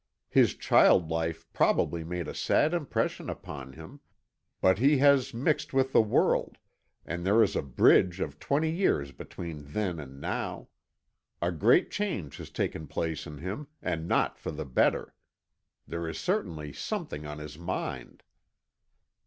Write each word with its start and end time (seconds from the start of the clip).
His 0.29 0.55
child 0.55 1.09
life 1.11 1.45
probably 1.53 2.03
made 2.03 2.27
a 2.27 2.33
sad 2.33 2.73
impression 2.73 3.29
upon 3.29 3.73
him, 3.73 3.99
but 4.59 4.79
he 4.79 4.97
has 4.97 5.31
mixed 5.31 5.75
with 5.75 5.93
the 5.93 6.01
world, 6.01 6.57
and 7.05 7.23
there 7.23 7.43
is 7.43 7.55
a 7.55 7.61
bridge 7.61 8.19
of 8.19 8.39
twenty 8.39 8.71
years 8.71 9.11
between 9.11 9.63
then 9.73 9.99
and 9.99 10.19
now. 10.19 10.69
A 11.39 11.51
great 11.51 11.91
change 11.91 12.37
has 12.37 12.49
taken 12.49 12.87
place 12.87 13.27
in 13.27 13.37
him, 13.37 13.67
and 13.79 14.07
not 14.07 14.39
for 14.39 14.49
the 14.49 14.65
better. 14.65 15.13
There 15.87 16.07
is 16.09 16.17
certainly 16.17 16.73
something 16.73 17.27
on 17.27 17.37
his 17.37 17.59
mind." 17.59 18.23